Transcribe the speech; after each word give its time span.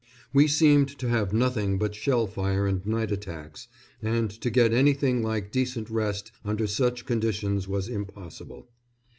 We 0.33 0.47
seemed 0.47 0.87
to 0.97 1.09
have 1.09 1.31
nothing 1.31 1.77
but 1.77 1.93
shell 1.93 2.25
fire 2.25 2.65
and 2.65 2.83
night 2.87 3.11
attacks, 3.11 3.67
and 4.01 4.31
to 4.31 4.49
get 4.49 4.73
anything 4.73 5.21
like 5.21 5.51
decent 5.51 5.91
rest 5.91 6.31
under 6.43 6.65
such 6.65 7.05
conditions 7.05 7.67
was 7.67 7.87
impossible. 7.87 8.67